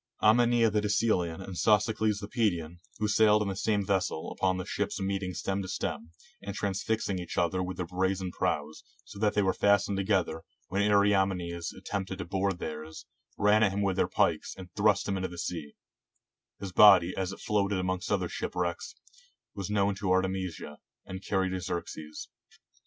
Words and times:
Aminias 0.23 0.73
the 0.73 0.81
De 0.81 0.87
celean 0.89 1.43
and 1.43 1.53
Sosicles 1.55 2.21
the 2.21 2.27
Pedian, 2.27 2.79
who 2.97 3.07
sailed 3.07 3.43
in 3.43 3.49
the 3.49 3.55
same 3.55 3.85
vessel, 3.85 4.31
upon 4.31 4.57
the 4.57 4.65
ships 4.65 4.99
meeting 4.99 5.35
stem 5.35 5.61
to 5.61 5.67
stem, 5.67 6.09
and 6.41 6.55
trans 6.55 6.81
fixing 6.81 7.19
each 7.19 7.35
the 7.35 7.41
other 7.43 7.61
with 7.61 7.77
their 7.77 7.85
brazen 7.85 8.31
prows, 8.31 8.83
so 9.05 9.19
that 9.19 9.35
they 9.35 9.43
were 9.43 9.53
fastened 9.53 9.97
together, 9.97 10.41
when 10.69 10.81
Ariamenes 10.81 11.71
attempted 11.77 12.17
to 12.17 12.25
board 12.25 12.57
theirs, 12.57 13.05
ran 13.37 13.61
at 13.61 13.71
him 13.73 13.83
with 13.83 13.95
their 13.95 14.07
pikes, 14.07 14.55
and 14.57 14.73
thrust 14.73 15.07
him 15.07 15.17
into 15.17 15.29
the 15.29 15.37
sea; 15.37 15.75
his 16.59 16.71
body, 16.71 17.13
as 17.15 17.31
it 17.31 17.37
floated 17.39 17.77
amongst 17.77 18.11
other 18.11 18.27
shipwrecks, 18.27 18.95
was 19.53 19.69
known 19.69 19.93
to 19.93 20.09
Artemisia, 20.11 20.79
and 21.05 21.23
carried 21.23 21.51
to 21.51 21.61
Xerxes. 21.61 22.27